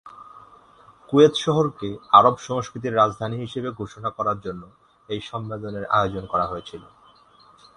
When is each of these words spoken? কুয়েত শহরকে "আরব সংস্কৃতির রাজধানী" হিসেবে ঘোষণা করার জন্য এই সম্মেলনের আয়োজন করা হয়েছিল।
কুয়েত 1.09 1.33
শহরকে 1.35 1.89
"আরব 2.11 2.35
সংস্কৃতির 2.39 2.97
রাজধানী" 2.97 3.37
হিসেবে 3.37 3.69
ঘোষণা 3.71 4.09
করার 4.09 4.37
জন্য 4.39 4.63
এই 5.09 5.21
সম্মেলনের 5.21 5.85
আয়োজন 5.89 6.23
করা 6.25 6.45
হয়েছিল। 6.47 6.83